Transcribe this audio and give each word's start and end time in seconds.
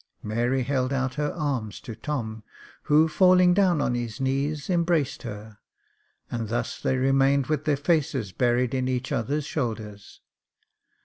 Mary 0.23 0.63
held 0.63 0.91
out 0.91 1.13
her 1.13 1.31
arms 1.33 1.79
to 1.79 1.95
Tom, 1.95 2.41
who 2.85 3.07
falling 3.07 3.53
down 3.53 3.79
on 3.79 3.93
his 3.93 4.19
knees, 4.19 4.67
embraced 4.67 5.21
her, 5.21 5.59
and 6.31 6.49
thus 6.49 6.81
they 6.81 6.97
remained 6.97 7.45
with 7.45 7.65
their 7.65 7.77
faces 7.77 8.31
buried 8.31 8.73
in 8.73 8.87
each 8.87 9.11
other's 9.11 9.45
shoulders. 9.45 10.21